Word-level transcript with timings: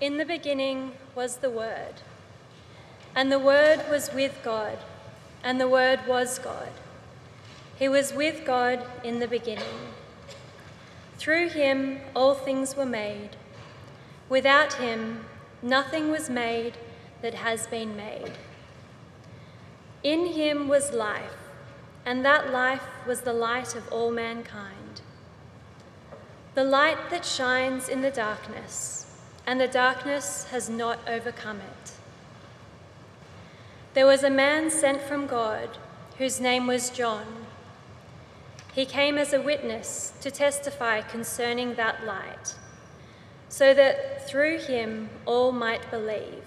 In 0.00 0.16
the 0.16 0.24
beginning 0.24 0.92
was 1.16 1.38
the 1.38 1.50
Word, 1.50 1.94
and 3.16 3.32
the 3.32 3.38
Word 3.40 3.80
was 3.90 4.14
with 4.14 4.38
God, 4.44 4.78
and 5.42 5.60
the 5.60 5.66
Word 5.66 6.06
was 6.06 6.38
God. 6.38 6.70
He 7.76 7.88
was 7.88 8.12
with 8.12 8.46
God 8.46 8.86
in 9.02 9.18
the 9.18 9.26
beginning. 9.26 9.92
Through 11.16 11.48
him 11.48 11.98
all 12.14 12.34
things 12.34 12.76
were 12.76 12.86
made. 12.86 13.30
Without 14.28 14.74
him 14.74 15.24
nothing 15.62 16.12
was 16.12 16.30
made 16.30 16.74
that 17.20 17.34
has 17.34 17.66
been 17.66 17.96
made. 17.96 18.34
In 20.04 20.26
him 20.26 20.68
was 20.68 20.92
life, 20.92 21.50
and 22.06 22.24
that 22.24 22.52
life 22.52 22.86
was 23.04 23.22
the 23.22 23.32
light 23.32 23.74
of 23.74 23.92
all 23.92 24.12
mankind. 24.12 25.00
The 26.54 26.62
light 26.62 27.10
that 27.10 27.24
shines 27.24 27.88
in 27.88 28.00
the 28.02 28.12
darkness 28.12 28.97
and 29.48 29.58
the 29.58 29.66
darkness 29.66 30.44
has 30.50 30.68
not 30.68 30.98
overcome 31.08 31.56
it. 31.56 31.92
There 33.94 34.04
was 34.04 34.22
a 34.22 34.28
man 34.28 34.68
sent 34.68 35.00
from 35.00 35.26
God 35.26 35.70
whose 36.18 36.38
name 36.38 36.66
was 36.66 36.90
John. 36.90 37.46
He 38.74 38.84
came 38.84 39.16
as 39.16 39.32
a 39.32 39.40
witness 39.40 40.12
to 40.20 40.30
testify 40.30 41.00
concerning 41.00 41.76
that 41.76 42.04
light, 42.04 42.56
so 43.48 43.72
that 43.72 44.28
through 44.28 44.58
him 44.58 45.08
all 45.24 45.50
might 45.50 45.90
believe. 45.90 46.44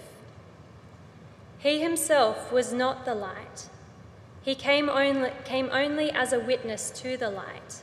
He 1.58 1.80
himself 1.80 2.52
was 2.52 2.72
not 2.72 3.04
the 3.04 3.16
light, 3.16 3.68
he 4.42 4.54
came 4.54 4.88
only, 4.88 5.32
came 5.44 5.68
only 5.72 6.12
as 6.12 6.32
a 6.32 6.38
witness 6.38 6.90
to 7.02 7.16
the 7.16 7.30
light. 7.30 7.82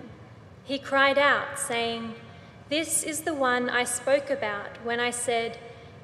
he 0.63 0.77
cried 0.77 1.17
out, 1.17 1.59
saying, 1.59 2.15
This 2.69 3.03
is 3.03 3.21
the 3.21 3.33
one 3.33 3.69
I 3.69 3.83
spoke 3.83 4.29
about 4.29 4.77
when 4.83 4.99
I 4.99 5.09
said, 5.09 5.57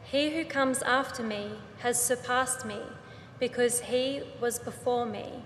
He 0.03 0.31
who 0.31 0.43
comes 0.43 0.81
after 0.81 1.23
me 1.23 1.51
has 1.79 2.01
surpassed 2.01 2.65
me, 2.65 2.79
because 3.39 3.81
he 3.81 4.23
was 4.41 4.59
before 4.59 5.05
me. 5.05 5.43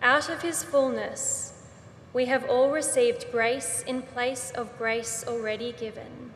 Out 0.00 0.28
of 0.28 0.42
his 0.42 0.62
fullness, 0.62 1.52
we 2.12 2.26
have 2.26 2.44
all 2.48 2.70
received 2.70 3.30
grace 3.32 3.82
in 3.86 4.02
place 4.02 4.52
of 4.54 4.78
grace 4.78 5.24
already 5.26 5.72
given. 5.72 6.30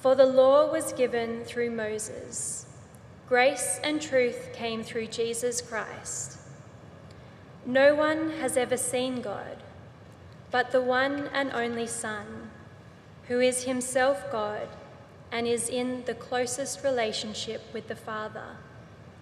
For 0.00 0.14
the 0.14 0.26
law 0.26 0.70
was 0.70 0.92
given 0.92 1.44
through 1.44 1.70
Moses, 1.70 2.66
grace 3.28 3.80
and 3.82 4.00
truth 4.00 4.50
came 4.52 4.82
through 4.82 5.06
Jesus 5.08 5.60
Christ. 5.62 6.38
No 7.66 7.94
one 7.94 8.30
has 8.40 8.56
ever 8.56 8.76
seen 8.76 9.20
God 9.20 9.59
but 10.50 10.72
the 10.72 10.80
one 10.80 11.28
and 11.32 11.52
only 11.52 11.86
Son, 11.86 12.50
who 13.28 13.40
is 13.40 13.64
himself 13.64 14.30
God 14.32 14.68
and 15.30 15.46
is 15.46 15.68
in 15.68 16.04
the 16.06 16.14
closest 16.14 16.82
relationship 16.82 17.62
with 17.72 17.86
the 17.88 17.94
Father, 17.94 18.56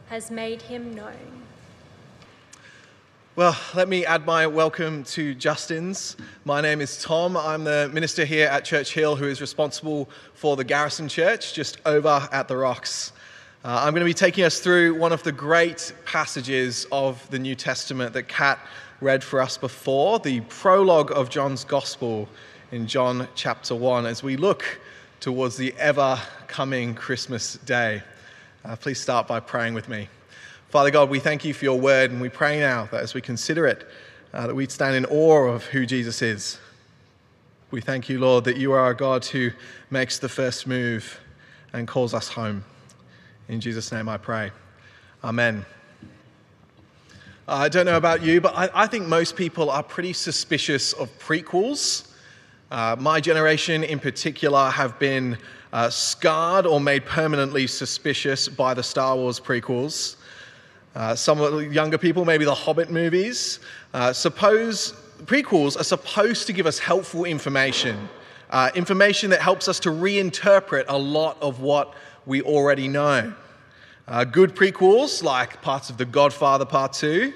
has 0.08 0.30
made 0.30 0.62
him 0.62 0.94
known. 0.94 1.42
Well, 3.36 3.56
let 3.74 3.88
me 3.88 4.04
add 4.04 4.26
my 4.26 4.48
welcome 4.48 5.04
to 5.04 5.32
Justin's. 5.34 6.16
My 6.44 6.60
name 6.60 6.80
is 6.80 7.00
Tom. 7.00 7.36
I'm 7.36 7.62
the 7.62 7.88
minister 7.92 8.24
here 8.24 8.48
at 8.48 8.64
Church 8.64 8.92
Hill 8.94 9.14
who 9.14 9.26
is 9.26 9.40
responsible 9.40 10.10
for 10.34 10.56
the 10.56 10.64
Garrison 10.64 11.08
Church 11.08 11.54
just 11.54 11.76
over 11.86 12.28
at 12.32 12.48
the 12.48 12.56
Rocks. 12.56 13.12
Uh, 13.64 13.80
I'm 13.82 13.92
going 13.92 14.02
to 14.02 14.04
be 14.04 14.14
taking 14.14 14.44
us 14.44 14.60
through 14.60 14.94
one 14.94 15.10
of 15.10 15.24
the 15.24 15.32
great 15.32 15.92
passages 16.04 16.86
of 16.92 17.28
the 17.30 17.40
New 17.40 17.56
Testament 17.56 18.12
that 18.12 18.28
Kat 18.28 18.60
read 19.00 19.24
for 19.24 19.40
us 19.40 19.58
before, 19.58 20.20
the 20.20 20.42
prologue 20.42 21.10
of 21.10 21.28
John's 21.28 21.64
Gospel 21.64 22.28
in 22.70 22.86
John 22.86 23.26
chapter 23.34 23.74
1, 23.74 24.06
as 24.06 24.22
we 24.22 24.36
look 24.36 24.78
towards 25.18 25.56
the 25.56 25.74
ever 25.76 26.20
coming 26.46 26.94
Christmas 26.94 27.54
day. 27.66 28.00
Uh, 28.64 28.76
please 28.76 29.00
start 29.00 29.26
by 29.26 29.40
praying 29.40 29.74
with 29.74 29.88
me. 29.88 30.08
Father 30.68 30.92
God, 30.92 31.10
we 31.10 31.18
thank 31.18 31.44
you 31.44 31.52
for 31.52 31.64
your 31.64 31.80
word, 31.80 32.12
and 32.12 32.20
we 32.20 32.28
pray 32.28 32.60
now 32.60 32.88
that 32.92 33.02
as 33.02 33.12
we 33.12 33.20
consider 33.20 33.66
it, 33.66 33.88
uh, 34.32 34.46
that 34.46 34.54
we'd 34.54 34.70
stand 34.70 34.94
in 34.94 35.04
awe 35.06 35.48
of 35.48 35.64
who 35.64 35.84
Jesus 35.84 36.22
is. 36.22 36.60
We 37.72 37.80
thank 37.80 38.08
you, 38.08 38.20
Lord, 38.20 38.44
that 38.44 38.56
you 38.56 38.70
are 38.70 38.88
a 38.88 38.94
God 38.94 39.24
who 39.24 39.50
makes 39.90 40.20
the 40.20 40.28
first 40.28 40.68
move 40.68 41.18
and 41.72 41.88
calls 41.88 42.14
us 42.14 42.28
home. 42.28 42.64
In 43.48 43.60
Jesus' 43.60 43.90
name 43.90 44.10
I 44.10 44.18
pray. 44.18 44.52
Amen. 45.24 45.64
I 47.48 47.70
don't 47.70 47.86
know 47.86 47.96
about 47.96 48.22
you, 48.22 48.42
but 48.42 48.54
I, 48.54 48.68
I, 48.74 48.86
think 48.86 49.06
most 49.06 49.36
people 49.36 49.70
are 49.70 49.82
pretty 49.82 50.12
suspicious 50.12 50.92
of 50.92 51.08
prequels. 51.18 52.10
Uh, 52.70 52.94
my 52.98 53.22
generation 53.22 53.84
in 53.84 54.00
particular 54.00 54.68
have 54.68 54.98
been 54.98 55.38
uh, 55.72 55.88
scarred 55.88 56.66
or 56.66 56.78
made 56.78 57.06
permanently 57.06 57.66
suspicious 57.66 58.50
by 58.50 58.74
the 58.74 58.82
Star 58.82 59.16
Wars 59.16 59.40
prequels. 59.40 60.16
Uh, 60.94 61.14
some 61.14 61.40
of 61.40 61.54
the 61.54 61.68
younger 61.68 61.96
people, 61.96 62.26
maybe 62.26 62.44
the 62.44 62.54
Hobbit 62.54 62.90
movies. 62.90 63.60
Uh, 63.94 64.12
suppose 64.12 64.92
prequels 65.24 65.80
are 65.80 65.84
supposed 65.84 66.46
to 66.48 66.52
give 66.52 66.66
us 66.66 66.78
helpful 66.78 67.24
information, 67.24 68.10
uh, 68.50 68.70
information 68.74 69.30
that 69.30 69.40
helps 69.40 69.68
us 69.68 69.80
to 69.80 69.88
reinterpret 69.88 70.84
a 70.88 70.98
lot 70.98 71.38
of 71.40 71.62
what 71.62 71.94
we 72.28 72.42
already 72.42 72.88
know. 72.88 73.32
Uh, 74.06 74.22
good 74.22 74.54
prequels, 74.54 75.22
like 75.22 75.62
parts 75.62 75.88
of 75.88 75.96
The 75.96 76.04
Godfather 76.04 76.66
Part 76.66 76.92
2, 76.92 77.32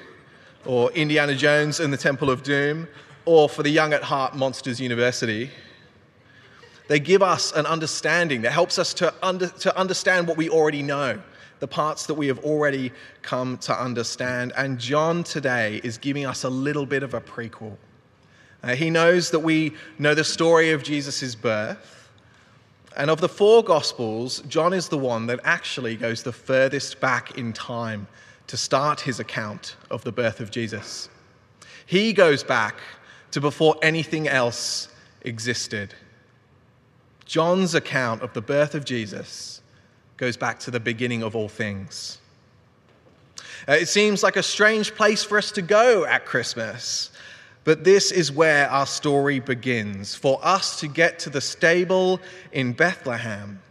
or 0.67 0.93
Indiana 0.93 1.35
Jones 1.35 1.81
and 1.81 1.91
the 1.91 1.97
Temple 1.97 2.29
of 2.29 2.43
Doom, 2.43 2.87
or 3.25 3.49
for 3.49 3.63
the 3.63 3.71
young 3.71 3.95
at 3.95 4.03
heart, 4.03 4.37
Monsters 4.37 4.79
University. 4.79 5.51
They 6.89 7.01
give 7.01 7.23
us 7.23 7.53
an 7.53 7.65
understanding 7.65 8.43
that 8.43 8.53
helps 8.53 8.79
us 8.79 8.93
to, 8.95 9.15
under, 9.23 9.49
to 9.49 9.75
understand 9.79 10.29
what 10.29 10.37
we 10.37 10.51
already 10.51 10.83
know, 10.83 11.19
the 11.61 11.69
parts 11.69 12.05
that 12.05 12.15
we 12.15 12.27
have 12.27 12.41
already 12.41 12.93
come 13.23 13.57
to 13.59 13.75
understand. 13.75 14.53
And 14.59 14.79
John 14.79 15.25
today 15.25 15.81
is 15.83 15.97
giving 15.97 16.27
us 16.27 16.45
a 16.45 16.51
little 16.51 16.85
bit 16.85 17.03
of 17.03 17.15
a 17.15 17.21
prequel. 17.23 17.79
Uh, 18.63 18.75
he 18.75 18.91
knows 18.91 19.31
that 19.31 19.41
we 19.41 19.73
know 19.99 20.15
the 20.15 20.23
story 20.23 20.73
of 20.73 20.83
Jesus' 20.83 21.35
birth. 21.35 22.02
And 22.97 23.11
of 23.11 23.21
the 23.21 23.29
four 23.29 23.63
Gospels, 23.65 24.43
John 24.49 24.73
is 24.73 24.89
the 24.89 24.99
one 24.99 25.27
that 25.27 25.41
actually 25.45 25.97
goes 25.97 26.23
the 26.23 26.33
furthest 26.33 27.01
back 27.01 27.39
in 27.39 27.53
time 27.53 28.07
to 28.49 28.57
start 28.57 29.01
his 29.01 29.21
account 29.21 29.77
of 29.91 30.05
the 30.05 30.13
birth 30.13 30.41
of 30.41 30.51
Jesus. 30.51 31.09
He 31.87 32.13
goes 32.13 32.43
back 32.43 32.77
to 33.31 33.41
before 33.41 33.77
anything 33.83 34.29
else 34.29 34.89
existed. 35.23 35.95
John's 37.25 37.75
account 37.75 38.23
of 38.23 38.33
the 38.35 38.43
birth 38.43 38.75
of 38.75 38.85
Jesus 38.85 39.63
goes 40.17 40.37
back 40.37 40.59
to 40.61 40.71
the 40.71 40.81
beginning 40.81 41.23
of 41.23 41.35
all 41.35 41.49
things. 41.49 42.19
Uh, 43.69 43.73
it 43.73 43.87
seems 43.87 44.23
like 44.23 44.37
a 44.37 44.43
strange 44.43 44.95
place 44.95 45.23
for 45.25 45.39
us 45.39 45.53
to 45.53 45.63
go 45.63 46.05
at 46.05 46.27
Christmas. 46.27 47.11
But 47.65 47.85
this 47.85 48.11
is 48.11 48.33
where 48.33 48.69
our 48.69 48.87
story 48.87 49.39
begins. 49.39 50.15
For 50.15 50.41
us 50.43 50.81
to 50.81 50.89
get 50.89 51.19
to 51.21 51.31
the 51.31 51.41
stable 51.41 52.21
in 52.51 52.73
Bethlehem, 52.73 53.63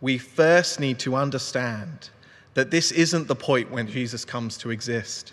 we 0.00 0.16
first 0.16 0.80
need 0.80 0.98
to 1.00 1.14
understand 1.14 2.10
that 2.54 2.70
this 2.70 2.90
isn't 2.92 3.28
the 3.28 3.36
point 3.36 3.70
when 3.70 3.86
Jesus 3.86 4.24
comes 4.24 4.56
to 4.58 4.70
exist. 4.70 5.32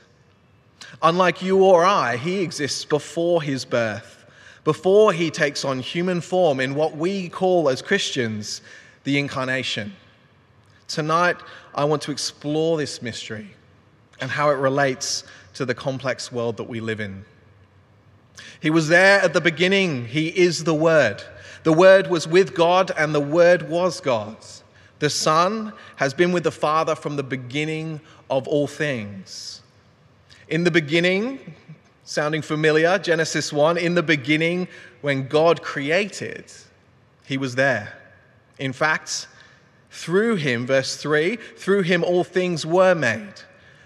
Unlike 1.02 1.42
you 1.42 1.64
or 1.64 1.86
I, 1.86 2.18
he 2.18 2.42
exists 2.42 2.84
before 2.84 3.42
his 3.42 3.64
birth, 3.64 4.26
before 4.64 5.14
he 5.14 5.32
takes 5.32 5.64
on 5.64 5.80
human 5.80 6.20
form 6.20 6.60
in 6.60 6.76
what 6.76 6.98
we 6.98 7.30
call 7.30 7.70
as 7.70 7.82
Christians 7.82 8.62
the 9.04 9.18
incarnation. 9.18 9.94
Tonight, 10.88 11.38
I 11.74 11.86
want 11.86 12.02
to 12.04 12.12
explore 12.12 12.78
this 12.78 13.02
mystery 13.02 13.52
and 14.20 14.30
how 14.30 14.50
it 14.50 14.56
relates 14.56 15.24
to 15.54 15.66
the 15.66 15.74
complex 15.74 16.32
world 16.32 16.58
that 16.58 16.68
we 16.68 16.80
live 16.80 17.00
in. 17.00 17.24
He 18.60 18.70
was 18.70 18.88
there 18.88 19.22
at 19.22 19.34
the 19.34 19.42
beginning. 19.42 20.06
He 20.06 20.28
is 20.28 20.64
the 20.64 20.74
Word. 20.74 21.24
The 21.64 21.74
Word 21.74 22.08
was 22.08 22.28
with 22.28 22.54
God, 22.54 22.92
and 22.98 23.14
the 23.14 23.20
Word 23.20 23.70
was 23.70 24.00
God. 24.00 24.38
The 25.00 25.10
Son 25.10 25.74
has 25.98 26.14
been 26.14 26.32
with 26.32 26.44
the 26.44 26.52
Father 26.52 26.96
from 26.96 27.16
the 27.16 27.24
beginning 27.24 28.02
of 28.30 28.48
all 28.48 28.68
things. 28.68 29.62
In 30.48 30.64
the 30.64 30.72
beginning, 30.72 31.56
sounding 32.04 32.42
familiar, 32.42 32.98
Genesis 33.00 33.52
1, 33.52 33.78
in 33.78 33.96
the 33.96 34.04
beginning, 34.04 34.68
when 35.02 35.28
God 35.28 35.62
created, 35.62 36.46
He 37.26 37.38
was 37.38 37.56
there. 37.56 37.94
In 38.60 38.74
fact, 38.74 39.28
through 39.90 40.36
Him, 40.36 40.66
verse 40.66 40.98
3, 40.98 41.36
through 41.36 41.82
Him 41.82 42.04
all 42.04 42.24
things 42.24 42.66
were 42.66 42.96
made. 42.96 43.34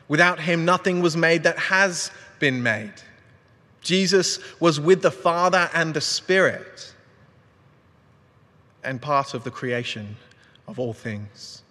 Without 0.07 0.39
Him, 0.39 0.65
nothing 0.65 1.01
was 1.01 1.15
made 1.15 1.43
that 1.43 1.57
has 1.57 2.11
been 2.39 2.61
made. 2.61 2.93
Jesus 3.89 4.37
was 4.59 4.79
with 4.79 5.01
the 5.01 5.09
Father 5.09 5.67
and 5.73 5.95
the 5.95 6.01
Spirit 6.01 6.93
and 8.83 9.01
part 9.01 9.33
of 9.33 9.43
the 9.43 9.49
creation 9.49 10.15
of 10.67 10.77
all 10.77 10.93
things. 10.93 11.63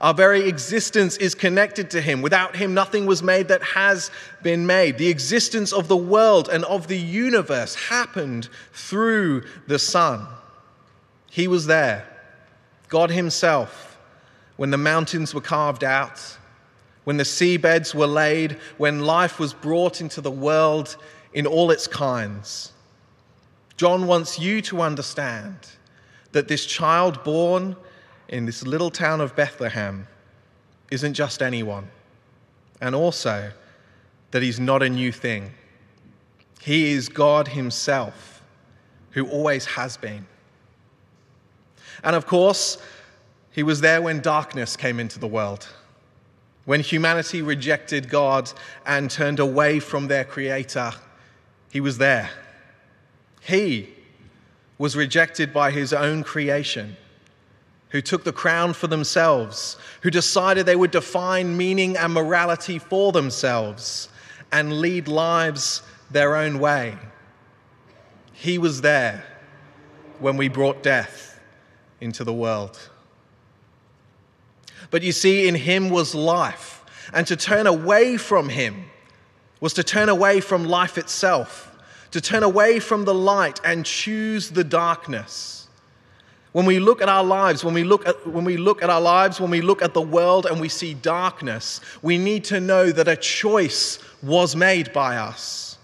Our 0.00 0.14
very 0.14 0.48
existence 0.48 1.18
is 1.18 1.34
connected 1.34 1.90
to 1.90 2.00
Him. 2.00 2.22
Without 2.22 2.56
Him, 2.56 2.72
nothing 2.72 3.04
was 3.04 3.22
made 3.22 3.48
that 3.48 3.62
has 3.62 4.10
been 4.42 4.66
made. 4.66 4.96
The 4.96 5.08
existence 5.08 5.70
of 5.70 5.86
the 5.86 5.98
world 5.98 6.48
and 6.48 6.64
of 6.64 6.88
the 6.88 6.98
universe 6.98 7.74
happened 7.74 8.48
through 8.72 9.44
the 9.66 9.78
Son. 9.78 10.26
He 11.30 11.46
was 11.46 11.66
there, 11.66 12.06
God 12.88 13.10
Himself, 13.10 13.98
when 14.56 14.70
the 14.70 14.78
mountains 14.78 15.34
were 15.34 15.42
carved 15.42 15.84
out 15.84 16.38
when 17.06 17.18
the 17.18 17.22
seabeds 17.22 17.94
were 17.94 18.08
laid, 18.08 18.58
when 18.78 18.98
life 18.98 19.38
was 19.38 19.54
brought 19.54 20.00
into 20.00 20.20
the 20.20 20.28
world 20.28 20.96
in 21.32 21.46
all 21.46 21.70
its 21.70 21.86
kinds. 21.86 22.72
John 23.76 24.08
wants 24.08 24.40
you 24.40 24.60
to 24.62 24.80
understand 24.80 25.56
that 26.32 26.48
this 26.48 26.66
child 26.66 27.22
born 27.22 27.76
in 28.26 28.44
this 28.44 28.66
little 28.66 28.90
town 28.90 29.20
of 29.20 29.36
Bethlehem 29.36 30.08
isn't 30.90 31.14
just 31.14 31.42
anyone, 31.42 31.88
and 32.80 32.92
also 32.92 33.52
that 34.32 34.42
he's 34.42 34.58
not 34.58 34.82
a 34.82 34.90
new 34.90 35.12
thing. 35.12 35.52
He 36.60 36.90
is 36.90 37.08
God 37.08 37.46
Himself, 37.46 38.42
who 39.12 39.28
always 39.28 39.64
has 39.64 39.96
been. 39.96 40.26
And 42.02 42.16
of 42.16 42.26
course, 42.26 42.78
He 43.52 43.62
was 43.62 43.80
there 43.80 44.02
when 44.02 44.20
darkness 44.20 44.76
came 44.76 44.98
into 44.98 45.20
the 45.20 45.28
world. 45.28 45.68
When 46.66 46.80
humanity 46.80 47.42
rejected 47.42 48.10
God 48.10 48.52
and 48.84 49.10
turned 49.10 49.38
away 49.38 49.78
from 49.78 50.08
their 50.08 50.24
Creator, 50.24 50.92
He 51.70 51.80
was 51.80 51.98
there. 51.98 52.28
He 53.40 53.88
was 54.76 54.96
rejected 54.96 55.54
by 55.54 55.70
His 55.70 55.92
own 55.92 56.24
creation, 56.24 56.96
who 57.90 58.02
took 58.02 58.24
the 58.24 58.32
crown 58.32 58.72
for 58.74 58.88
themselves, 58.88 59.76
who 60.02 60.10
decided 60.10 60.66
they 60.66 60.76
would 60.76 60.90
define 60.90 61.56
meaning 61.56 61.96
and 61.96 62.12
morality 62.12 62.80
for 62.80 63.12
themselves 63.12 64.08
and 64.50 64.80
lead 64.80 65.06
lives 65.06 65.82
their 66.10 66.34
own 66.34 66.58
way. 66.58 66.98
He 68.32 68.58
was 68.58 68.80
there 68.80 69.24
when 70.18 70.36
we 70.36 70.48
brought 70.48 70.82
death 70.82 71.40
into 72.00 72.24
the 72.24 72.32
world. 72.32 72.90
But 74.90 75.02
you 75.02 75.12
see, 75.12 75.48
in 75.48 75.54
him 75.54 75.90
was 75.90 76.14
life. 76.14 76.84
And 77.12 77.26
to 77.26 77.36
turn 77.36 77.66
away 77.66 78.16
from 78.16 78.48
him 78.48 78.84
was 79.60 79.72
to 79.74 79.84
turn 79.84 80.08
away 80.08 80.40
from 80.40 80.64
life 80.64 80.98
itself, 80.98 81.74
to 82.10 82.20
turn 82.20 82.42
away 82.42 82.78
from 82.78 83.04
the 83.04 83.14
light 83.14 83.60
and 83.64 83.84
choose 83.84 84.50
the 84.50 84.64
darkness. 84.64 85.68
When 86.52 86.66
we 86.66 86.78
look 86.78 87.02
at 87.02 87.08
our 87.08 87.24
lives, 87.24 87.64
when 87.64 87.74
we 87.74 87.84
look 87.84 88.06
at, 88.08 88.26
when 88.26 88.44
we 88.44 88.56
look 88.56 88.82
at 88.82 88.88
our 88.88 89.00
lives, 89.00 89.40
when 89.40 89.50
we 89.50 89.60
look 89.60 89.82
at 89.82 89.92
the 89.92 90.00
world 90.00 90.46
and 90.46 90.58
we 90.60 90.68
see 90.68 90.94
darkness, 90.94 91.80
we 92.00 92.16
need 92.16 92.44
to 92.44 92.60
know 92.60 92.90
that 92.90 93.08
a 93.08 93.16
choice 93.16 93.98
was 94.22 94.56
made 94.56 94.92
by 94.92 95.16
us. 95.16 95.76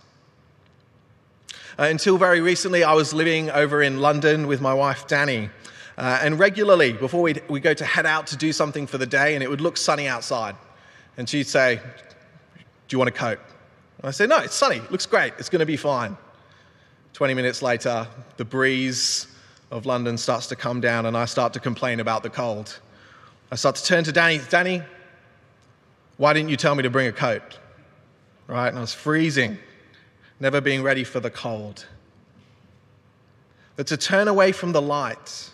Uh, 1.79 1.85
until 1.85 2.19
very 2.19 2.41
recently, 2.41 2.85
I 2.85 2.95
was 2.95 3.13
living 3.13 3.51
over 3.51 3.83
in 3.83 4.01
London 4.01 4.47
with 4.47 4.61
my 4.61 4.75
wife, 4.75 5.07
Danny. 5.07 5.51
Uh, 5.97 6.21
and 6.23 6.39
regularly, 6.39 6.93
before 6.93 7.23
we'd, 7.23 7.43
we 7.49 7.61
go 7.61 7.75
to 7.75 7.85
head 7.85 8.07
out 8.07 8.27
to 8.29 8.37
do 8.37 8.53
something 8.53 8.87
for 8.87 8.99
the 8.99 9.07
day, 9.07 9.35
and 9.35 9.43
it 9.43 9.51
would 9.51 9.61
look 9.61 9.77
sunny 9.77 10.09
outside. 10.09 10.57
And 11.17 11.29
she'd 11.29 11.47
say, 11.47 11.77
Do 12.57 12.95
you 12.95 12.99
want 12.99 13.09
a 13.09 13.13
coat? 13.13 13.39
And 13.99 14.09
I 14.09 14.11
say, 14.11 14.27
No, 14.27 14.39
it's 14.39 14.55
sunny. 14.55 14.81
Looks 14.91 15.07
great. 15.07 15.35
It's 15.39 15.49
going 15.49 15.61
to 15.61 15.67
be 15.67 15.77
fine. 15.77 16.17
20 17.13 17.35
minutes 17.35 17.61
later, 17.61 18.07
the 18.39 18.45
breeze 18.45 19.27
of 19.71 19.85
London 19.87 20.17
starts 20.17 20.47
to 20.49 20.57
come 20.57 20.81
down, 20.81 21.07
and 21.07 21.17
I 21.17 21.27
start 21.27 21.53
to 21.55 21.61
complain 21.61 22.01
about 22.01 22.23
the 22.23 22.31
cold. 22.31 22.79
I 23.51 23.57
start 23.57 23.77
to 23.77 23.85
turn 23.85 24.05
to 24.05 24.13
Danny, 24.13 24.41
Danny, 24.49 24.83
why 26.17 26.33
didn't 26.33 26.51
you 26.51 26.57
tell 26.57 26.75
me 26.75 26.83
to 26.83 26.91
bring 26.91 27.07
a 27.07 27.13
coat? 27.13 27.59
Right? 28.47 28.69
And 28.69 28.79
I 28.79 28.81
was 28.81 28.95
freezing, 28.95 29.59
never 30.41 30.61
being 30.61 30.83
ready 30.83 31.05
for 31.05 31.21
the 31.21 31.31
cold. 31.31 31.87
But 33.77 33.87
to 33.89 33.97
turn 33.97 34.29
away 34.29 34.53
from 34.53 34.73
the 34.73 34.83
light, 34.83 35.51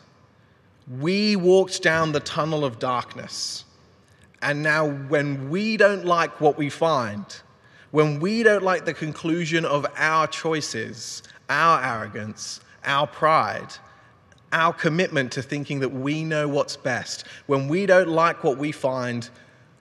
we 0.96 1.36
walked 1.36 1.82
down 1.82 2.12
the 2.12 2.20
tunnel 2.20 2.64
of 2.64 2.78
darkness. 2.78 3.64
And 4.40 4.62
now, 4.62 4.88
when 4.88 5.50
we 5.50 5.76
don't 5.76 6.04
like 6.04 6.40
what 6.40 6.56
we 6.56 6.70
find, 6.70 7.24
when 7.90 8.20
we 8.20 8.42
don't 8.42 8.62
like 8.62 8.84
the 8.84 8.94
conclusion 8.94 9.64
of 9.64 9.86
our 9.96 10.26
choices, 10.26 11.22
our 11.50 11.82
arrogance, 11.82 12.60
our 12.84 13.06
pride, 13.06 13.74
our 14.52 14.72
commitment 14.72 15.32
to 15.32 15.42
thinking 15.42 15.80
that 15.80 15.90
we 15.90 16.22
know 16.22 16.48
what's 16.48 16.76
best, 16.76 17.26
when 17.46 17.68
we 17.68 17.84
don't 17.84 18.08
like 18.08 18.44
what 18.44 18.56
we 18.56 18.72
find, 18.72 19.28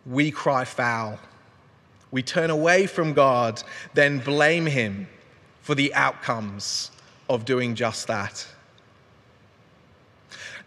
we 0.06 0.32
cry 0.32 0.66
foul. 0.66 1.20
We 2.12 2.24
turn 2.24 2.50
away 2.50 2.88
from 2.88 3.14
God, 3.14 3.62
then 3.94 4.20
blame 4.20 4.66
Him 4.66 5.08
for 5.62 5.76
the 5.76 5.94
outcomes 5.94 6.92
of 7.30 7.46
doing 7.46 7.76
just 7.76 8.08
that. 8.08 8.48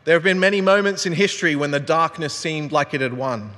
There 0.04 0.14
have 0.14 0.22
been 0.22 0.40
many 0.40 0.60
moments 0.60 1.04
in 1.04 1.12
history 1.12 1.54
when 1.56 1.72
the 1.72 1.80
darkness 1.80 2.32
seemed 2.32 2.72
like 2.72 2.94
it 2.94 3.00
had 3.00 3.12
won, 3.12 3.52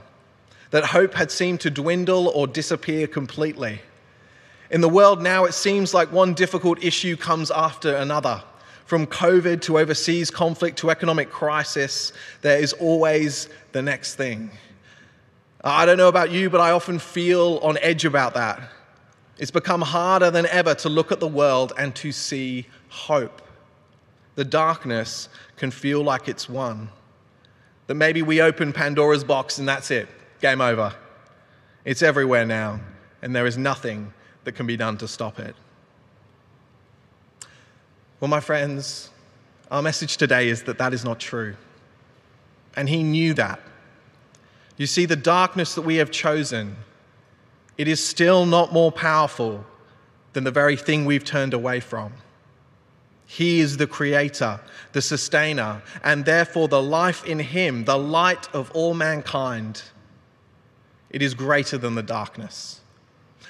that 0.70 0.86
hope 0.86 1.14
had 1.14 1.30
seemed 1.30 1.60
to 1.60 1.70
dwindle 1.70 2.28
or 2.28 2.46
disappear 2.46 3.06
completely. 3.06 3.80
In 4.70 4.80
the 4.80 4.88
world 4.88 5.22
now, 5.22 5.44
it 5.44 5.52
seems 5.52 5.92
like 5.92 6.10
one 6.10 6.34
difficult 6.34 6.82
issue 6.82 7.16
comes 7.16 7.50
after 7.50 7.94
another. 7.94 8.42
From 8.86 9.06
COVID 9.06 9.60
to 9.62 9.78
overseas 9.78 10.30
conflict 10.30 10.78
to 10.78 10.90
economic 10.90 11.30
crisis, 11.30 12.12
there 12.40 12.58
is 12.58 12.72
always 12.72 13.48
the 13.72 13.82
next 13.82 14.16
thing. 14.16 14.50
I 15.62 15.86
don't 15.86 15.98
know 15.98 16.08
about 16.08 16.30
you, 16.30 16.50
but 16.50 16.60
I 16.60 16.72
often 16.72 16.98
feel 16.98 17.60
on 17.62 17.78
edge 17.78 18.04
about 18.04 18.34
that. 18.34 18.60
It's 19.38 19.50
become 19.50 19.82
harder 19.82 20.30
than 20.30 20.46
ever 20.46 20.74
to 20.76 20.88
look 20.88 21.12
at 21.12 21.20
the 21.20 21.28
world 21.28 21.72
and 21.78 21.94
to 21.96 22.10
see 22.10 22.66
hope. 22.88 23.41
The 24.34 24.44
darkness 24.44 25.28
can 25.56 25.70
feel 25.70 26.02
like 26.02 26.28
it's 26.28 26.48
won. 26.48 26.88
That 27.86 27.94
maybe 27.94 28.22
we 28.22 28.40
open 28.40 28.72
Pandora's 28.72 29.24
box 29.24 29.58
and 29.58 29.68
that's 29.68 29.90
it, 29.90 30.08
game 30.40 30.60
over. 30.60 30.94
It's 31.84 32.02
everywhere 32.02 32.46
now, 32.46 32.80
and 33.20 33.34
there 33.34 33.46
is 33.46 33.58
nothing 33.58 34.12
that 34.44 34.52
can 34.52 34.66
be 34.66 34.76
done 34.76 34.96
to 34.98 35.08
stop 35.08 35.38
it. 35.38 35.54
Well, 38.20 38.28
my 38.28 38.40
friends, 38.40 39.10
our 39.70 39.82
message 39.82 40.16
today 40.16 40.48
is 40.48 40.62
that 40.64 40.78
that 40.78 40.94
is 40.94 41.04
not 41.04 41.18
true. 41.18 41.56
And 42.76 42.88
he 42.88 43.02
knew 43.02 43.34
that. 43.34 43.60
You 44.76 44.86
see, 44.86 45.06
the 45.06 45.16
darkness 45.16 45.74
that 45.74 45.82
we 45.82 45.96
have 45.96 46.10
chosen, 46.10 46.76
it 47.76 47.88
is 47.88 48.04
still 48.04 48.46
not 48.46 48.72
more 48.72 48.92
powerful 48.92 49.64
than 50.32 50.44
the 50.44 50.50
very 50.50 50.76
thing 50.76 51.04
we've 51.04 51.24
turned 51.24 51.52
away 51.52 51.80
from. 51.80 52.12
He 53.34 53.60
is 53.60 53.78
the 53.78 53.86
creator, 53.86 54.60
the 54.92 55.00
sustainer, 55.00 55.80
and 56.04 56.26
therefore 56.26 56.68
the 56.68 56.82
life 56.82 57.24
in 57.24 57.38
Him, 57.38 57.86
the 57.86 57.96
light 57.96 58.46
of 58.54 58.70
all 58.72 58.92
mankind. 58.92 59.80
It 61.08 61.22
is 61.22 61.32
greater 61.32 61.78
than 61.78 61.94
the 61.94 62.02
darkness. 62.02 62.82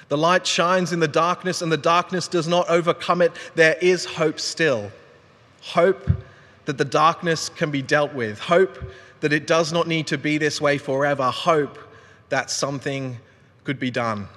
The 0.07 0.17
light 0.17 0.47
shines 0.47 0.93
in 0.93 1.01
the 1.01 1.07
darkness, 1.09 1.61
and 1.61 1.69
the 1.69 1.75
darkness 1.75 2.29
does 2.29 2.47
not 2.47 2.69
overcome 2.69 3.21
it. 3.21 3.33
There 3.55 3.75
is 3.81 4.05
hope 4.05 4.39
still. 4.39 4.89
Hope 5.61 6.09
that 6.63 6.77
the 6.77 6.85
darkness 6.85 7.49
can 7.49 7.69
be 7.69 7.81
dealt 7.81 8.13
with. 8.13 8.39
Hope 8.39 8.89
that 9.19 9.33
it 9.33 9.47
does 9.47 9.73
not 9.73 9.85
need 9.85 10.07
to 10.07 10.17
be 10.17 10.37
this 10.37 10.61
way 10.61 10.77
forever. 10.77 11.29
Hope 11.29 11.77
that 12.29 12.49
something 12.49 13.17
could 13.65 13.81
be 13.81 13.91
done. 13.91 14.29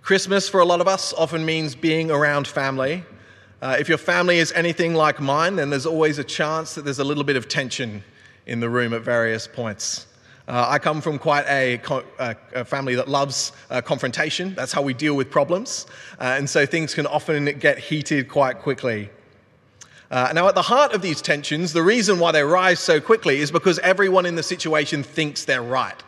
Christmas, 0.00 0.48
for 0.48 0.60
a 0.60 0.64
lot 0.64 0.80
of 0.80 0.86
us, 0.86 1.12
often 1.14 1.44
means 1.44 1.74
being 1.74 2.08
around 2.08 2.46
family. 2.46 3.02
Uh, 3.62 3.76
if 3.78 3.88
your 3.88 3.96
family 3.96 4.38
is 4.38 4.50
anything 4.56 4.92
like 4.92 5.20
mine, 5.20 5.54
then 5.54 5.70
there's 5.70 5.86
always 5.86 6.18
a 6.18 6.24
chance 6.24 6.74
that 6.74 6.82
there's 6.84 6.98
a 6.98 7.04
little 7.04 7.22
bit 7.22 7.36
of 7.36 7.48
tension 7.48 8.02
in 8.46 8.58
the 8.58 8.68
room 8.68 8.92
at 8.92 9.02
various 9.02 9.46
points. 9.46 10.08
Uh, 10.48 10.66
I 10.68 10.80
come 10.80 11.00
from 11.00 11.16
quite 11.16 11.46
a, 11.46 11.80
a, 12.18 12.36
a 12.56 12.64
family 12.64 12.96
that 12.96 13.06
loves 13.06 13.52
uh, 13.70 13.80
confrontation. 13.80 14.52
That's 14.56 14.72
how 14.72 14.82
we 14.82 14.94
deal 14.94 15.14
with 15.14 15.30
problems. 15.30 15.86
Uh, 16.18 16.34
and 16.36 16.50
so 16.50 16.66
things 16.66 16.92
can 16.92 17.06
often 17.06 17.56
get 17.60 17.78
heated 17.78 18.28
quite 18.28 18.58
quickly. 18.58 19.10
Uh, 20.10 20.32
now, 20.34 20.48
at 20.48 20.56
the 20.56 20.62
heart 20.62 20.92
of 20.92 21.00
these 21.00 21.22
tensions, 21.22 21.72
the 21.72 21.84
reason 21.84 22.18
why 22.18 22.32
they 22.32 22.42
rise 22.42 22.80
so 22.80 23.00
quickly 23.00 23.38
is 23.38 23.52
because 23.52 23.78
everyone 23.78 24.26
in 24.26 24.34
the 24.34 24.42
situation 24.42 25.04
thinks 25.04 25.44
they're 25.44 25.62
right. 25.62 26.02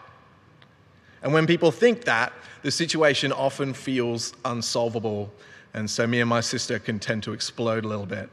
And 1.22 1.32
when 1.32 1.46
people 1.46 1.70
think 1.70 2.02
that, 2.06 2.32
the 2.62 2.72
situation 2.72 3.30
often 3.30 3.74
feels 3.74 4.34
unsolvable. 4.44 5.32
And 5.74 5.90
so 5.90 6.06
me 6.06 6.20
and 6.20 6.30
my 6.30 6.40
sister 6.40 6.78
can 6.78 6.98
tend 7.00 7.24
to 7.24 7.32
explode 7.32 7.84
a 7.84 7.88
little 7.88 8.06
bit. 8.06 8.30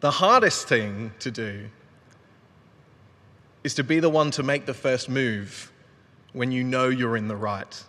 The 0.00 0.10
hardest 0.10 0.68
thing 0.68 1.12
to 1.20 1.30
do 1.30 1.68
is 3.64 3.74
to 3.74 3.84
be 3.84 4.00
the 4.00 4.10
one 4.10 4.30
to 4.32 4.42
make 4.42 4.66
the 4.66 4.74
first 4.74 5.08
move 5.08 5.72
when 6.32 6.52
you 6.52 6.62
know 6.62 6.88
you're 6.88 7.16
in 7.16 7.28
the 7.28 7.36
right, 7.36 7.82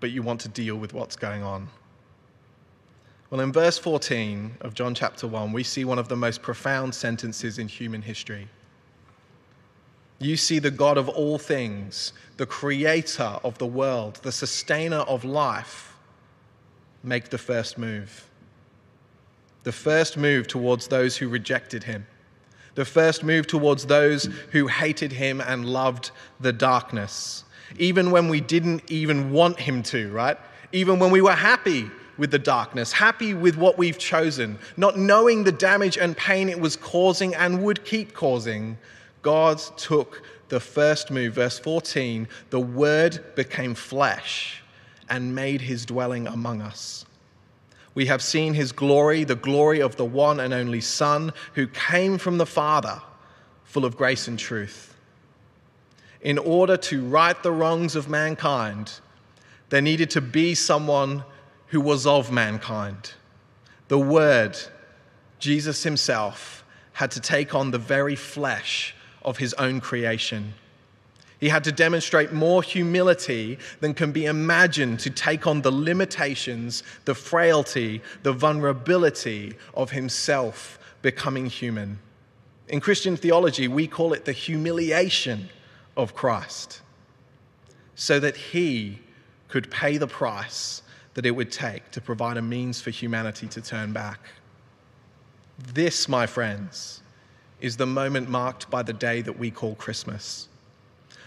but 0.00 0.10
you 0.10 0.22
want 0.22 0.40
to 0.40 0.48
deal 0.48 0.76
with 0.76 0.92
what's 0.92 1.16
going 1.16 1.42
on. 1.42 1.68
Well, 3.30 3.40
in 3.40 3.52
verse 3.52 3.78
14 3.78 4.58
of 4.60 4.74
John 4.74 4.94
chapter 4.94 5.26
1, 5.26 5.52
we 5.52 5.62
see 5.62 5.84
one 5.84 5.98
of 5.98 6.08
the 6.08 6.16
most 6.16 6.42
profound 6.42 6.94
sentences 6.94 7.58
in 7.58 7.68
human 7.68 8.02
history. 8.02 8.48
You 10.18 10.36
see 10.36 10.58
the 10.58 10.70
God 10.70 10.98
of 10.98 11.08
all 11.08 11.38
things, 11.38 12.12
the 12.36 12.46
creator 12.46 13.38
of 13.42 13.58
the 13.58 13.66
world, 13.66 14.20
the 14.22 14.32
sustainer 14.32 15.00
of 15.00 15.24
life, 15.24 15.93
make 17.04 17.28
the 17.28 17.38
first 17.38 17.78
move. 17.78 18.28
The 19.64 19.72
first 19.72 20.16
move 20.16 20.46
towards 20.48 20.88
those 20.88 21.16
who 21.16 21.28
rejected 21.28 21.84
him. 21.84 22.06
The 22.74 22.84
first 22.84 23.22
move 23.22 23.46
towards 23.46 23.86
those 23.86 24.28
who 24.50 24.66
hated 24.66 25.12
him 25.12 25.40
and 25.40 25.64
loved 25.64 26.10
the 26.40 26.52
darkness. 26.52 27.44
Even 27.78 28.10
when 28.10 28.28
we 28.28 28.40
didn't 28.40 28.90
even 28.90 29.32
want 29.32 29.60
him 29.60 29.82
to, 29.84 30.10
right? 30.10 30.36
Even 30.72 30.98
when 30.98 31.10
we 31.10 31.20
were 31.20 31.32
happy 31.32 31.90
with 32.18 32.30
the 32.30 32.38
darkness, 32.38 32.92
happy 32.92 33.32
with 33.32 33.56
what 33.56 33.78
we've 33.78 33.98
chosen, 33.98 34.58
not 34.76 34.98
knowing 34.98 35.44
the 35.44 35.52
damage 35.52 35.98
and 35.98 36.16
pain 36.16 36.48
it 36.48 36.58
was 36.58 36.76
causing 36.76 37.34
and 37.34 37.62
would 37.62 37.84
keep 37.84 38.12
causing, 38.12 38.76
God 39.22 39.58
took 39.76 40.22
the 40.48 40.60
first 40.60 41.10
move. 41.10 41.34
Verse 41.34 41.58
14 41.58 42.28
the 42.50 42.60
Word 42.60 43.24
became 43.34 43.74
flesh 43.74 44.63
and 45.08 45.34
made 45.34 45.62
his 45.62 45.86
dwelling 45.86 46.26
among 46.26 46.60
us. 46.60 47.04
We 47.94 48.06
have 48.06 48.22
seen 48.22 48.54
his 48.54 48.72
glory, 48.72 49.24
the 49.24 49.36
glory 49.36 49.80
of 49.80 49.96
the 49.96 50.04
one 50.04 50.40
and 50.40 50.52
only 50.52 50.80
Son 50.80 51.32
who 51.54 51.66
came 51.68 52.18
from 52.18 52.38
the 52.38 52.46
Father, 52.46 53.00
full 53.64 53.84
of 53.84 53.96
grace 53.96 54.26
and 54.26 54.38
truth. 54.38 54.96
In 56.20 56.38
order 56.38 56.76
to 56.78 57.04
right 57.04 57.40
the 57.42 57.52
wrongs 57.52 57.94
of 57.94 58.08
mankind, 58.08 58.92
there 59.68 59.82
needed 59.82 60.10
to 60.10 60.20
be 60.20 60.54
someone 60.54 61.24
who 61.68 61.80
was 61.80 62.06
of 62.06 62.32
mankind. 62.32 63.12
The 63.88 63.98
Word, 63.98 64.56
Jesus 65.38 65.82
Himself, 65.82 66.64
had 66.94 67.10
to 67.12 67.20
take 67.20 67.54
on 67.54 67.70
the 67.70 67.78
very 67.78 68.16
flesh 68.16 68.94
of 69.22 69.38
His 69.38 69.54
own 69.54 69.80
creation. 69.80 70.54
He 71.44 71.50
had 71.50 71.64
to 71.64 71.72
demonstrate 71.72 72.32
more 72.32 72.62
humility 72.62 73.58
than 73.80 73.92
can 73.92 74.12
be 74.12 74.24
imagined 74.24 74.98
to 75.00 75.10
take 75.10 75.46
on 75.46 75.60
the 75.60 75.70
limitations, 75.70 76.82
the 77.04 77.14
frailty, 77.14 78.00
the 78.22 78.32
vulnerability 78.32 79.52
of 79.74 79.90
Himself 79.90 80.78
becoming 81.02 81.44
human. 81.44 81.98
In 82.68 82.80
Christian 82.80 83.14
theology, 83.18 83.68
we 83.68 83.86
call 83.86 84.14
it 84.14 84.24
the 84.24 84.32
humiliation 84.32 85.50
of 85.98 86.14
Christ, 86.14 86.80
so 87.94 88.18
that 88.20 88.38
He 88.38 89.00
could 89.48 89.70
pay 89.70 89.98
the 89.98 90.06
price 90.06 90.80
that 91.12 91.26
it 91.26 91.32
would 91.32 91.52
take 91.52 91.90
to 91.90 92.00
provide 92.00 92.38
a 92.38 92.42
means 92.42 92.80
for 92.80 92.88
humanity 92.88 93.48
to 93.48 93.60
turn 93.60 93.92
back. 93.92 94.20
This, 95.74 96.08
my 96.08 96.24
friends, 96.24 97.02
is 97.60 97.76
the 97.76 97.84
moment 97.84 98.30
marked 98.30 98.70
by 98.70 98.82
the 98.82 98.94
day 98.94 99.20
that 99.20 99.38
we 99.38 99.50
call 99.50 99.74
Christmas. 99.74 100.48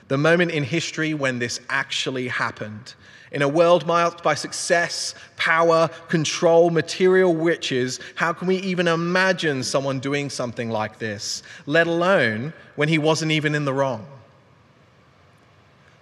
The 0.07 0.17
moment 0.17 0.51
in 0.51 0.63
history 0.63 1.13
when 1.13 1.39
this 1.39 1.59
actually 1.69 2.27
happened. 2.27 2.93
In 3.31 3.41
a 3.41 3.47
world 3.47 3.85
marked 3.85 4.23
by 4.23 4.35
success, 4.35 5.13
power, 5.35 5.89
control, 6.07 6.69
material 6.69 7.35
riches, 7.35 7.99
how 8.15 8.31
can 8.31 8.47
we 8.47 8.57
even 8.57 8.87
imagine 8.87 9.63
someone 9.63 9.99
doing 9.99 10.29
something 10.29 10.69
like 10.69 10.97
this, 10.97 11.43
let 11.65 11.87
alone 11.87 12.53
when 12.77 12.87
he 12.87 12.97
wasn't 12.97 13.31
even 13.33 13.53
in 13.53 13.65
the 13.65 13.73
wrong? 13.73 14.07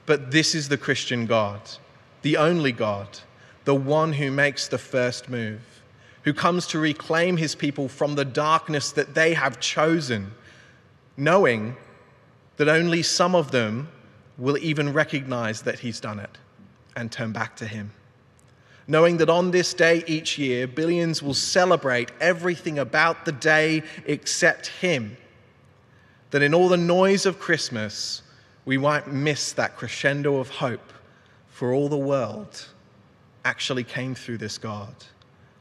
But 0.05 0.29
this 0.29 0.53
is 0.53 0.69
the 0.69 0.77
Christian 0.77 1.25
God, 1.25 1.61
the 2.21 2.37
only 2.37 2.71
God 2.71 3.19
the 3.65 3.75
one 3.75 4.13
who 4.13 4.31
makes 4.31 4.67
the 4.67 4.77
first 4.77 5.27
move, 5.27 5.61
who 6.23 6.33
comes 6.33 6.65
to 6.67 6.79
reclaim 6.79 7.37
his 7.37 7.55
people 7.55 7.89
from 7.89 8.15
the 8.15 8.25
darkness 8.25 8.91
that 8.91 9.13
they 9.13 9.33
have 9.33 9.59
chosen, 9.59 10.31
knowing 11.17 11.75
that 12.57 12.69
only 12.69 13.01
some 13.03 13.35
of 13.35 13.51
them 13.51 13.89
will 14.37 14.57
even 14.57 14.91
recognize 14.93 15.61
that 15.61 15.79
he's 15.79 15.99
done 15.99 16.19
it 16.19 16.37
and 16.95 17.11
turn 17.11 17.31
back 17.31 17.55
to 17.57 17.65
him. 17.65 17.91
Knowing 18.87 19.17
that 19.17 19.29
on 19.29 19.51
this 19.51 19.73
day 19.73 20.03
each 20.05 20.37
year, 20.37 20.67
billions 20.67 21.23
will 21.23 21.33
celebrate 21.33 22.11
everything 22.21 22.77
about 22.79 23.25
the 23.25 23.31
day 23.31 23.81
except 24.05 24.67
him. 24.67 25.17
That 26.31 26.43
in 26.43 26.53
all 26.53 26.69
the 26.69 26.77
noise 26.77 27.25
of 27.25 27.39
Christmas, 27.39 28.21
we 28.65 28.77
might 28.77 29.07
miss 29.07 29.53
that 29.53 29.75
crescendo 29.75 30.37
of 30.37 30.49
hope 30.49 30.93
for 31.47 31.73
all 31.73 31.89
the 31.89 31.97
world 31.97 32.67
actually 33.43 33.83
came 33.83 34.13
through 34.13 34.37
this 34.37 34.57
God, 34.57 34.93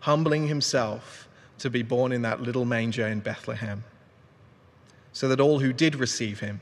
humbling 0.01 0.49
himself 0.49 1.29
to 1.59 1.71
be 1.71 1.83
born 1.83 2.13
in 2.13 2.23
that 2.23 2.43
little 2.43 2.65
manger 2.65 3.07
in 3.07 3.21
Bethlehem, 3.21 3.85
so 5.13 5.29
that 5.29 5.41
all 5.41 5.61
who 5.61 5.73
did 5.73 5.95
receive 5.95 6.41
him 6.41 6.61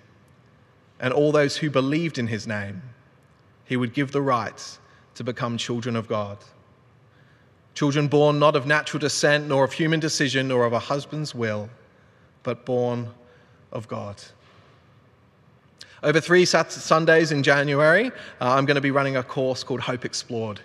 and 1.02 1.12
all 1.12 1.32
those 1.32 1.56
who 1.56 1.68
believed 1.68 2.16
in 2.16 2.28
his 2.28 2.46
name, 2.46 2.80
he 3.64 3.76
would 3.76 3.92
give 3.92 4.12
the 4.12 4.22
right 4.22 4.78
to 5.16 5.24
become 5.24 5.58
children 5.58 5.96
of 5.96 6.08
God. 6.08 6.38
Children 7.74 8.06
born 8.06 8.38
not 8.38 8.54
of 8.54 8.66
natural 8.66 9.00
descent, 9.00 9.48
nor 9.48 9.64
of 9.64 9.72
human 9.72 9.98
decision, 9.98 10.48
nor 10.48 10.64
of 10.64 10.72
a 10.72 10.78
husband's 10.78 11.34
will, 11.34 11.68
but 12.44 12.64
born 12.64 13.10
of 13.72 13.88
God. 13.88 14.22
Over 16.04 16.20
three 16.20 16.44
Sundays 16.44 17.32
in 17.32 17.42
January, 17.42 18.06
uh, 18.06 18.10
I'm 18.40 18.64
going 18.64 18.76
to 18.76 18.80
be 18.80 18.90
running 18.90 19.16
a 19.16 19.22
course 19.22 19.64
called 19.64 19.80
Hope 19.80 20.04
Explored. 20.04 20.60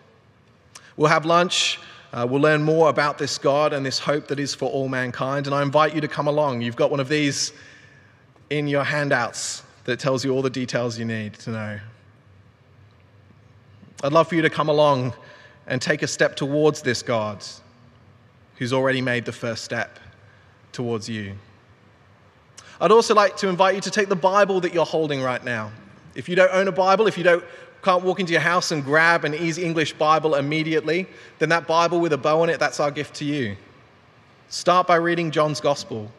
We'll 0.97 1.09
have 1.09 1.25
lunch. 1.25 1.79
Uh, 2.13 2.27
we'll 2.29 2.41
learn 2.41 2.63
more 2.63 2.89
about 2.89 3.17
this 3.17 3.37
God 3.37 3.73
and 3.73 3.85
this 3.85 3.99
hope 3.99 4.27
that 4.27 4.39
is 4.39 4.53
for 4.53 4.69
all 4.69 4.87
mankind. 4.87 5.47
And 5.47 5.55
I 5.55 5.61
invite 5.61 5.95
you 5.95 6.01
to 6.01 6.07
come 6.07 6.27
along. 6.27 6.61
You've 6.61 6.75
got 6.75 6.91
one 6.91 6.99
of 6.99 7.09
these 7.09 7.53
in 8.49 8.67
your 8.67 8.83
handouts 8.83 9.63
that 9.87 9.99
tells 9.99 10.23
you 10.23 10.33
all 10.33 10.41
the 10.41 10.49
details 10.49 10.99
you 10.99 11.05
need 11.05 11.33
to 11.33 11.49
know. 11.49 11.79
I'd 14.03 14.11
love 14.11 14.27
for 14.27 14.35
you 14.35 14.41
to 14.41 14.49
come 14.49 14.67
along 14.67 15.13
and 15.65 15.81
take 15.81 16.03
a 16.03 16.07
step 16.07 16.35
towards 16.35 16.81
this 16.81 17.01
God 17.01 17.43
who's 18.57 18.73
already 18.73 19.01
made 19.01 19.23
the 19.23 19.31
first 19.31 19.63
step 19.63 19.97
towards 20.73 21.07
you. 21.07 21.35
I'd 22.81 22.91
also 22.91 23.15
like 23.15 23.37
to 23.37 23.47
invite 23.47 23.75
you 23.75 23.81
to 23.81 23.89
take 23.89 24.09
the 24.09 24.15
Bible 24.15 24.59
that 24.59 24.73
you're 24.73 24.85
holding 24.85 25.21
right 25.21 25.43
now. 25.43 25.71
If 26.15 26.27
you 26.27 26.35
don't 26.35 26.51
own 26.51 26.67
a 26.67 26.71
Bible, 26.71 27.07
if 27.07 27.17
you 27.17 27.23
don't 27.23 27.43
can't 27.81 28.03
walk 28.03 28.19
into 28.19 28.33
your 28.33 28.41
house 28.41 28.71
and 28.71 28.83
grab 28.83 29.23
an 29.23 29.33
easy 29.33 29.63
English 29.63 29.93
Bible 29.93 30.35
immediately, 30.35 31.07
then 31.39 31.47
that 31.49 31.65
Bible 31.65 32.01
with 32.01 32.11
a 32.11 32.17
bow 32.17 32.41
on 32.41 32.49
it, 32.49 32.59
that's 32.59 32.81
our 32.81 32.91
gift 32.91 33.15
to 33.15 33.25
you. 33.25 33.55
Start 34.49 34.85
by 34.85 34.95
reading 34.95 35.31
John's 35.31 35.61
Gospel 35.61 36.11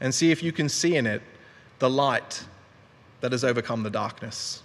and 0.00 0.14
see 0.14 0.30
if 0.30 0.42
you 0.42 0.52
can 0.52 0.70
see 0.70 0.96
in 0.96 1.06
it 1.06 1.20
the 1.80 1.90
light 1.90 2.44
that 3.20 3.32
has 3.32 3.44
overcome 3.44 3.82
the 3.82 3.90
darkness. 3.90 4.62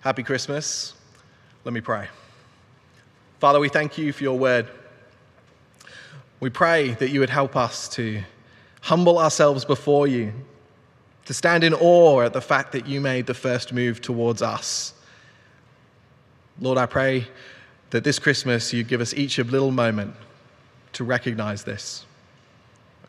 Happy 0.00 0.22
Christmas. 0.22 0.94
Let 1.64 1.74
me 1.74 1.80
pray. 1.80 2.08
Father, 3.38 3.60
we 3.60 3.68
thank 3.68 3.98
you 3.98 4.12
for 4.12 4.22
your 4.22 4.38
word. 4.38 4.68
We 6.40 6.48
pray 6.48 6.94
that 6.94 7.10
you 7.10 7.20
would 7.20 7.30
help 7.30 7.56
us 7.56 7.88
to 7.90 8.22
humble 8.80 9.18
ourselves 9.18 9.64
before 9.64 10.06
you 10.06 10.32
to 11.26 11.34
stand 11.34 11.62
in 11.62 11.74
awe 11.74 12.22
at 12.22 12.32
the 12.32 12.40
fact 12.40 12.72
that 12.72 12.86
you 12.86 13.00
made 13.00 13.26
the 13.26 13.34
first 13.34 13.72
move 13.72 14.00
towards 14.00 14.42
us. 14.42 14.94
Lord, 16.60 16.78
I 16.78 16.86
pray 16.86 17.28
that 17.90 18.04
this 18.04 18.18
Christmas 18.18 18.72
you 18.72 18.82
give 18.82 19.00
us 19.00 19.14
each 19.14 19.38
a 19.38 19.44
little 19.44 19.70
moment 19.70 20.14
to 20.94 21.04
recognize 21.04 21.62
this 21.62 22.04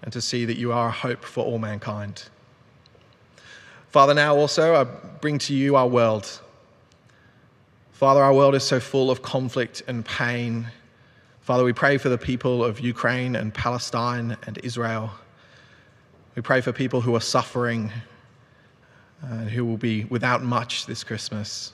and 0.04 0.14
to 0.14 0.22
see 0.22 0.46
that 0.46 0.58
you 0.58 0.72
are 0.72 0.90
a 0.90 0.92
hope 0.92 1.24
for 1.24 1.44
all 1.44 1.58
mankind. 1.58 2.26
Father, 3.92 4.14
now 4.14 4.38
also 4.38 4.74
I 4.74 4.86
bring 4.86 5.38
to 5.40 5.54
you 5.54 5.76
our 5.76 5.86
world. 5.86 6.40
Father, 7.92 8.24
our 8.24 8.34
world 8.34 8.56
is 8.56 8.64
so 8.64 8.80
full 8.80 9.12
of 9.12 9.22
conflict 9.22 9.84
and 9.86 10.06
pain. 10.06 10.68
Father, 11.42 11.66
we 11.66 11.74
pray 11.74 11.98
for 11.98 12.08
the 12.08 12.18
people 12.18 12.64
of 12.64 12.80
Ukraine 12.80 13.36
and 13.36 13.54
Palestine 13.54 14.38
and 14.48 14.58
Israel. 14.64 15.12
We 16.38 16.42
pray 16.42 16.62
for 16.62 16.72
people 16.72 17.02
who 17.02 17.14
are 17.16 17.22
suffering 17.22 17.92
and 19.24 19.50
who 19.50 19.66
will 19.66 19.76
be 19.76 20.06
without 20.06 20.42
much 20.42 20.86
this 20.86 21.04
Christmas. 21.04 21.74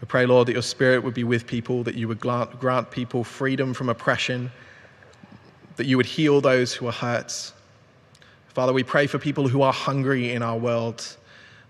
We 0.00 0.06
pray, 0.06 0.26
Lord, 0.26 0.48
that 0.48 0.54
your 0.54 0.62
Spirit 0.62 1.04
would 1.04 1.14
be 1.14 1.22
with 1.22 1.46
people, 1.46 1.84
that 1.84 1.94
you 1.94 2.08
would 2.08 2.18
grant 2.18 2.90
people 2.90 3.22
freedom 3.22 3.72
from 3.72 3.88
oppression, 3.88 4.50
that 5.76 5.86
you 5.86 5.96
would 5.96 6.06
heal 6.06 6.40
those 6.40 6.74
who 6.74 6.88
are 6.88 6.92
hurt. 6.92 7.52
Father, 8.54 8.72
we 8.72 8.82
pray 8.82 9.06
for 9.06 9.18
people 9.18 9.48
who 9.48 9.62
are 9.62 9.72
hungry 9.72 10.32
in 10.32 10.42
our 10.42 10.58
world, 10.58 11.16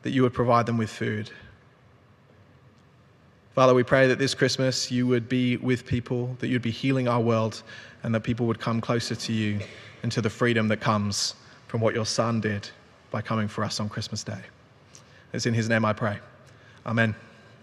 that 0.02 0.10
you 0.10 0.22
would 0.22 0.32
provide 0.32 0.66
them 0.66 0.78
with 0.78 0.90
food. 0.90 1.30
Father, 3.54 3.72
we 3.74 3.84
pray 3.84 4.08
that 4.08 4.18
this 4.18 4.34
Christmas 4.34 4.90
you 4.90 5.06
would 5.06 5.28
be 5.28 5.58
with 5.58 5.86
people, 5.86 6.36
that 6.40 6.48
you'd 6.48 6.62
be 6.62 6.70
healing 6.70 7.06
our 7.06 7.20
world, 7.20 7.62
and 8.02 8.14
that 8.14 8.22
people 8.22 8.46
would 8.46 8.58
come 8.58 8.80
closer 8.80 9.14
to 9.14 9.32
you 9.32 9.60
and 10.02 10.10
to 10.10 10.20
the 10.20 10.30
freedom 10.30 10.68
that 10.68 10.80
comes 10.80 11.34
from 11.68 11.80
what 11.80 11.94
your 11.94 12.06
Son 12.06 12.40
did 12.40 12.68
by 13.10 13.22
coming 13.22 13.46
for 13.46 13.62
us 13.62 13.78
on 13.78 13.88
Christmas 13.88 14.24
Day. 14.24 14.40
It's 15.32 15.46
in 15.46 15.54
his 15.54 15.68
name 15.68 15.84
I 15.84 15.92
pray. 15.92 16.18
Amen. 16.84 17.14